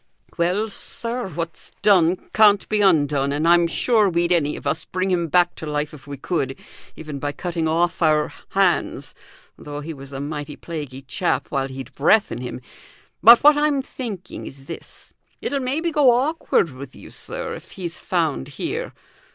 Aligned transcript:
"Well, 0.35 0.67
sir, 0.67 1.27
what's 1.27 1.69
done 1.83 2.15
can't 2.33 2.67
be 2.69 2.81
undone, 2.81 3.31
and 3.31 3.47
I'm 3.47 3.67
sure 3.67 4.09
we'd 4.09 4.31
any 4.31 4.55
of 4.55 4.65
us 4.65 4.83
bring 4.83 5.11
him 5.11 5.27
back 5.27 5.53
to 5.57 5.67
life 5.67 5.93
if 5.93 6.07
we 6.07 6.17
could, 6.17 6.57
even 6.95 7.19
by 7.19 7.31
cutting 7.33 7.67
off 7.67 8.01
our 8.01 8.33
hands, 8.49 9.13
though 9.59 9.79
he 9.81 9.93
was 9.93 10.11
a 10.11 10.19
mighty 10.19 10.55
plaguey 10.55 11.03
chap 11.03 11.51
while 11.51 11.67
he'd 11.67 11.93
breath 11.93 12.31
in 12.31 12.41
him. 12.41 12.61
But 13.21 13.43
what 13.43 13.55
I'm 13.55 13.83
thinking 13.83 14.47
is 14.47 14.65
this: 14.65 15.13
it'll 15.39 15.59
maybe 15.59 15.91
go 15.91 16.09
awkward 16.09 16.71
with 16.71 16.95
you, 16.95 17.11
sir, 17.11 17.53
if 17.53 17.73
he's 17.73 17.99
found 17.99 18.47
here. 18.47 18.93